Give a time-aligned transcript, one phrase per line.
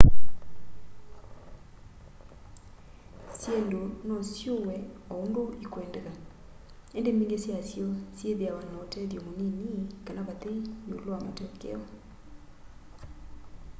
[3.39, 4.75] syindu no siuwe
[5.11, 6.11] o undu ikwendeka
[6.97, 10.59] indi mbingi syasyo syithiawa na utethyo munini kana vathei
[10.89, 11.81] iulu wa matokeo